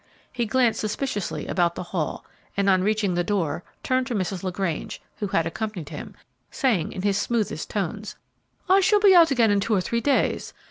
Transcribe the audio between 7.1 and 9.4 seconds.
smoothest tones, "I shall be out